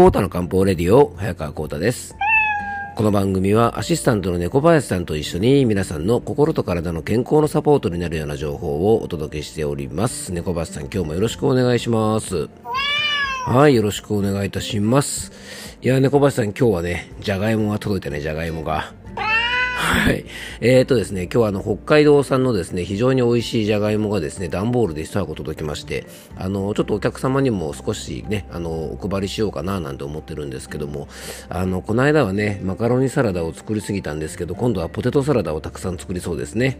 [0.00, 2.16] コータの漢方レディオ、早川コータです。
[2.96, 10.32] この番組はアシスタントの猫林さんと一緒に皆さんの心と体の健康のサポートになるような情報をお届けしております。
[10.32, 12.48] 猫林さん、今日もよろしくお願いします。
[13.44, 15.32] はい、よろしくお願いいたします。
[15.82, 18.94] いや、猫林さん、今日はね、じゃがいもが届いたね、じゃがいもが。
[19.80, 20.26] はい。
[20.60, 26.06] えーとですね、今日はあの、北海道産のですね、非常に美味しいじゃがいもがですね、段ボールで一箱届きまして、
[26.36, 31.08] あの、ちょっとお客様にも少しね、あの、お配りしようかななんて思ってるんですけども、
[31.48, 36.78] あの、この間はね、マカロニサラダを作りすぎたんですけど、今度はポテトサラダをたくさん作りそうですね。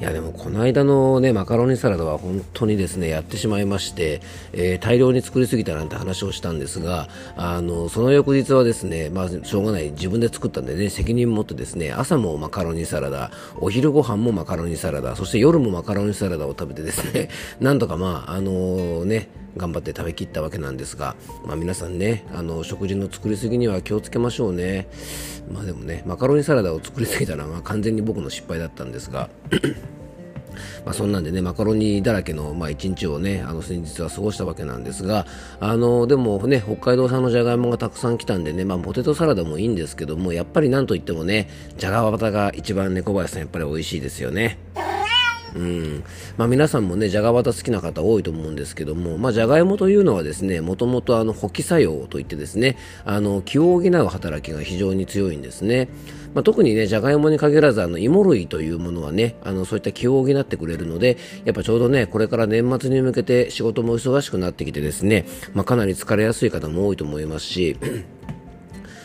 [0.00, 4.22] いやでもこの間のねマカロニサラダは本当にですねやってしまいまして、
[4.54, 17.28] えー、大量に作りすぎたなんて話をしたんですがあのその翌日はですねまあしょうがない自分で作ったんでね責任持ってですね朝もマカロニサラダお昼ご飯もマカロニサラダそして夜もマカロニサラダを食べてですね
[17.60, 24.88] なんとかまああのー、ね頑張って食べきったわけなんですが、まあ、皆さんねあの食事の作りすぎには気をつけましょうね
[25.52, 29.28] まあでもねマカロニサラダを作りすぎたのは、まあ、完全に僕の失敗だったんですが
[30.84, 35.26] まあ、そんなんでね、マカロニだらけの、まあ、一日をね、あの、先日は過ごしたわけなんですが、
[35.60, 41.48] あの、でもね、北海道産のじゃがいもがたくさん来たんでね、まあ、ポテトサラダもいいんですけども、やっぱりなんといってもね、
[41.78, 44.58] じゃがバタが一番猫林さんやっぱり美味しいですよね。
[45.54, 46.04] うん
[46.36, 55.88] まあ、皆さんもね、じゃがバタ好きな方多いと思うんですけども、まあ、じゃがいもというのはですね、もともとあの、補気作用といってですね、あの、気を補う働きが非常に強いんですね。
[56.34, 67.76] まあ、特にね、じゃがいもに限らず、あの、芋類というものはね、あの、そういった気を補ってくれるので、やっぱちょうどね、これから年末に向けて仕事も忙しくなってきてですね、まあ、かなり疲れやすい方も多いと思いますし、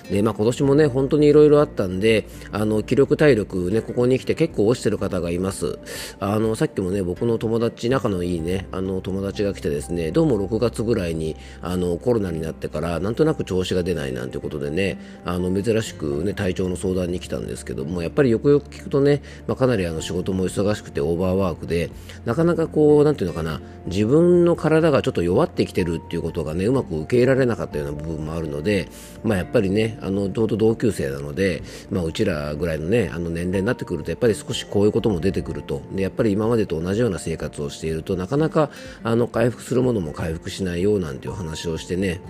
[0.10, 5.80] で、まあ、今年もね、本当にいろいろあったんで、あの、気力体力ね、ここに来て結構落ちてる方がいます。
[6.20, 21.90] あの、さっきもね、僕の友達、仲のいいね、あの、友達が来てですね、どうも6月ぐらいに、あの、コロナになってから、なんとなく調子が出ないなんてことでね、あの、珍しくね、体調の相談に来たんですけども、やっぱりよくよく聞くとね、まあ、かなりあの、仕事も忙しくてオーバーワークで、
[22.26, 28.88] なかなかこう、なんていうのかな、自分の体がちょっと弱ってきてるっていうことがね、うまく受け入れられなかったような部分もあるので、
[29.24, 35.82] まあ、やっぱりね、あの、ちょうど同級生なので、まあ、うちらぐらいのね、あの年齢になってくると、やっぱり少しこういうことも出てくると。
[35.94, 38.70] で、やっぱり今までと同じような生活をしていると、なかなか、
[39.04, 42.22] あの、回復するものも回復しないようなんていう話をしてね、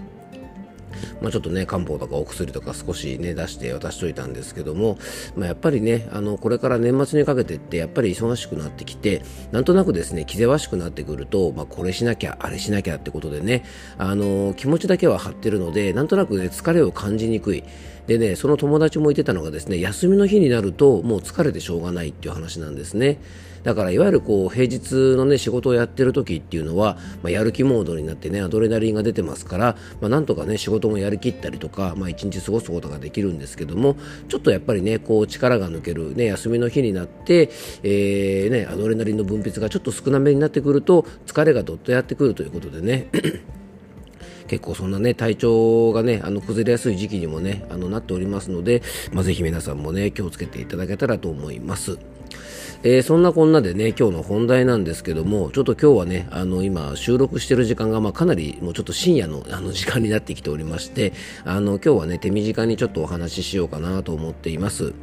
[1.21, 4.97] まあ、ちょっとね、漢方とかお薬とか少しね、出して渡しといたんですけども、
[5.35, 13.63] まあ、やっぱりね、あの、これから年末にかけてって、やっぱり忙しくなってきて、なんとなくですね、気ぜわしくなってくると、まあ、これしなきゃ、あれしなきゃってことでね、
[13.97, 17.63] あの、気持ちだけは張ってるので、なんとなくね、疲れを感じにくい。
[18.07, 23.19] でね、その友達も言ってたのがですね、休みの日になると、もう疲れてしょうがないっていう話なんですね。
[23.65, 33.97] だからいわゆるこう平日のね仕事をやってる時っていうのは、まあ、やる気モードになってねアドレナリンが出てますから、まあ、なんとかね仕事もやりきったりとか、まあ、一日過ごすことができるんですけども
[34.29, 37.49] ちょっとやっぱりねこう力が抜ける、ね、休みの日になって、
[37.81, 43.09] えーね、アドレナリンの分泌がちょっと少なめになってくると疲れがどっとやってくるということでね
[44.47, 51.97] 結構そんなね、体調がね、あの、崩れやすい時期にもね、あの、なっておりますので、まあ、ぜひ皆さんもね、気をつけていただけたらと思います。
[52.83, 61.13] えー、そんなこんなでね、今日の本題なんですけども、ちょっと今日はね、あの、今、収録してる時間が、まあ、かなり、もうちょっと深夜の、あの、時間になってきておりまして、
[61.45, 64.93] あの、今日はね、手短にちょっとお話ししようかなと思っています。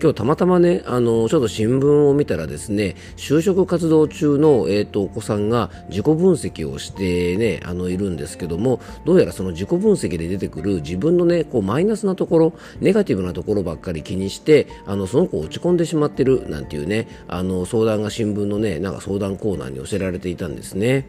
[0.00, 21.08] 今日たまたまね、あの、ちょっと新聞を見たらですね、就職活動中の、えっ、ー、と、お子さんが自己分析をしてね、あの、いるんですけども、どうやらその自己分析で出てくる自分のね、こう、マイナスなところ、ネガティブなところばっかり気にして、あの、その子落ち込んでしまってる、なんていうね、あの、相談が新聞のね、なんか相談コーナーに寄せられていたんですね。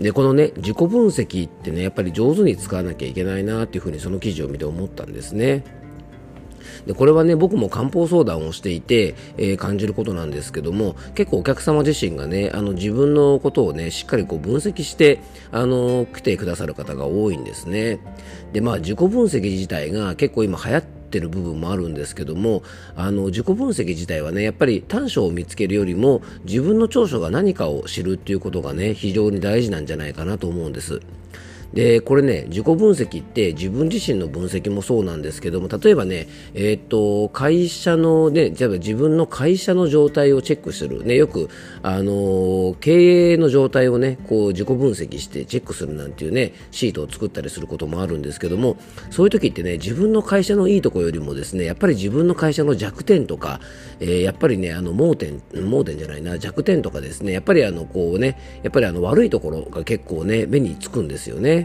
[0.00, 5.64] でこのね自己分析ってねやっぱり上手に使わなきゃいけないなっていうふうにその記事を見て思ったんですね。
[6.86, 15.20] でこれはね僕も漢方相談をしていて、えー、感じることなんですけども結構お客様自身がねあの自分のことをねしっかりこう分析して
[15.52, 18.00] あの来てくださる方が多いんですね
[18.52, 22.62] でまあ自己分析自体が結構今流行ってってる部分もあるんですけども
[22.94, 31.00] あの自己分析自体はねやっぱり短所を見つけるよりも自分の長所が何かを知るっていうことがね非常に大事なんじゃないかなと思うんです。
[31.72, 41.04] で、これね、自己分析って自分自身の分析もそうなんですけども、例えばね、えー、っと、会社のね、じゃあ自分の会社の状態をチェックする。
[41.04, 41.48] ね、よく、
[41.82, 48.76] あの経営の状態をね、こう自己分析してチェックするなんていうね、シートを作ったりすることもあるんですけども、
[49.10, 53.60] そういう時ってね、自分の会社のいいところよりもですね、やっぱり自分の会社の弱点とか、
[54.00, 61.57] えー、やっぱりね、あの、盲点、盲点じゃないな、弱点とかですね、やっぱりあの、こうね、やっぱりあの、悪いところが結構ね、目につくんですよね。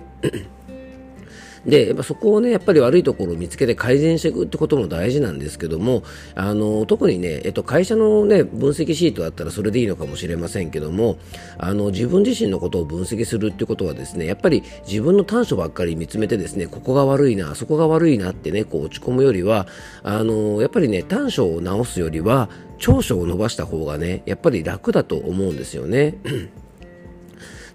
[1.65, 6.03] で、やっぱそこをね、やっぱり悪いところを見つけて改善していくってことも大事なんですけども、
[6.35, 11.17] あの、特にね、えっと、会社のね、分析シートだったらそれでいいのかもしれませんけども、
[11.57, 19.67] あの、自分自身のことを分析するってことはですね、やっぱり自分の短所ばっかり見つめてですね、ここが悪いな、あそこが悪いなってね、こう落ち込むよりは、
[20.03, 26.17] あの、やっぱりね、短所を直すよりは、長所を伸ばした方がね、やっぱり楽だと思うんですよね。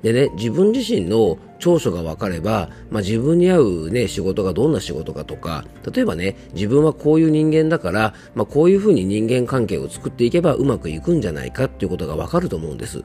[0.02, 13.02] でね、自分自身の長所が分かれば、まあ、自分に合う、ね、仕事がどんな仕事かとか、例えばね、自分はこういう人間だから、まあ、こういうふうに人間関係を作っていけばうまくいくんじゃないかっていうことが分かると思うんです。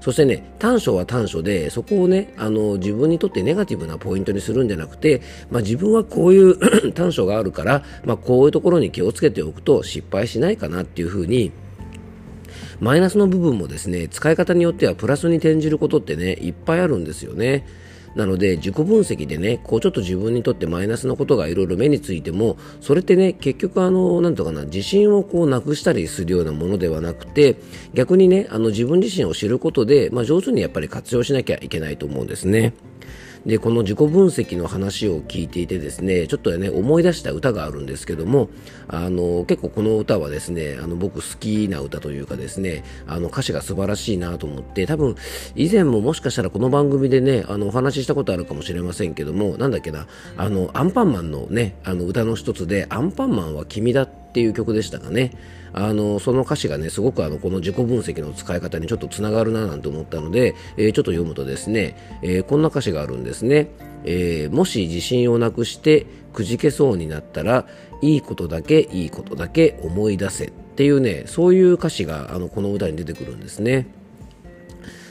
[0.00, 6.58] そしてね、短所は短所で、そこをね、あの、自分にとってネガティブなポイントにするんじゃなくて、まあ、自分はこういう
[6.92, 11.52] 短所があるから、まあ、こういうところに気をつけておくと失敗しないかなっていうふうに、
[12.80, 17.66] マイナスの部分もですね、使い方によってはプラスに転じることってね、いっぱいあるんですよね。
[18.14, 27.56] なので自己分析でね、こうちょっと自分にとってマイナスなことがいろいろ目についても、それってね、結局あの、なんとかな、自信をこうなくしたりするようなものではなくて、
[27.92, 32.74] 逆にね、あの自分自身を知ることで、まあ上手にやっぱり活用しなきゃいけないと思うんですね。
[33.46, 38.48] でこの自己分析の話を聞いていてですねちょっとね思い出した歌があるんですけども
[38.88, 45.16] あの結構この歌はですねあの僕好きな歌というかですねあの歌詞が素晴らしいなと思って多分
[45.54, 50.06] 以前ももしかしたらこの番組でねあのお話ししたことあるかもしれませんけどもなんだっけな
[50.36, 55.30] あのアンパンマンのねあの歌の一つでアンパンマンは君だってていう曲でしたかね
[55.72, 63.68] あのその歌詞がねすごくあのこの自己分析の使い方にちょっとつながるななんて思ったので、えー、ちょっと読むとですね、えー、こんな歌詞があるんですね、
[64.04, 67.66] えー、もし自信をなくしてくじけそうになったら
[68.02, 73.86] いいことだけいいことだけ思い出せっていうねそういう歌詞があのこの歌に出てくるんですね。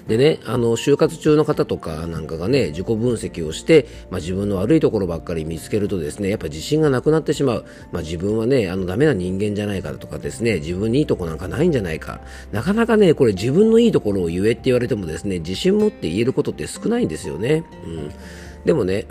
[0.07, 7.65] でね、あの、就活中の方とかなんかがね、自己分析をして、まあ、自分の悪いところばっかり見つけるとですね、やっぱ自信がなくなってしまう。
[7.91, 12.19] まあ、自分はね、あの、ダメな人間じゃないかとかですね、自分にいいとこなんかないんじゃないか。
[12.51, 17.63] なかなかね、これ自分のいいところを言えって言われてもですね、自信持って言えることって少ないんですよね。
[17.85, 18.11] うん。
[18.65, 19.05] でもね、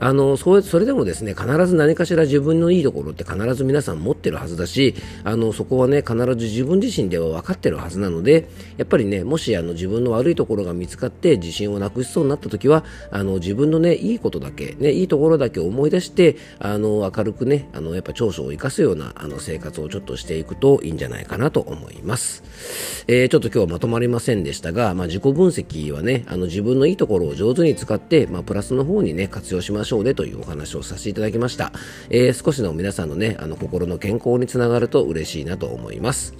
[0.00, 4.94] あのそそれでもですね必ず何かしら自分のいいところって必ず皆さん持ってるはずだし
[5.24, 31.72] あのそこはね必ず自分自身では分かってるはずなのでやっぱりねもしあの自分の悪いところが見つかって自信をなくしそうになった時はあの自分のねいいことだけねいいところだけ思い出してあの明るくねあのやっぱ長所を生かすようなあの生活をちょっとしていくといいんじゃないかなと思います、えー、ちょっと今日はまとまりませんでしたが、まあ、自己分析はねあの自分のいいところを上手に使って、まあ、プラスの方にね活用しましょうねというお話をさせていただきました。
[32.10, 36.34] えー、少しの皆さんのね、あの心の健康につながると嬉しいなと思います。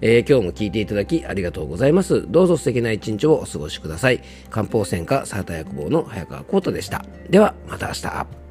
[0.00, 2.24] えー、今日も聞いていただきありがとうございます。
[2.28, 4.22] どうぞ素敵な一日をお過ごしください。
[4.50, 7.04] 漢方専科サータ薬房の早川幸太でした。
[7.30, 8.47] では、また明日。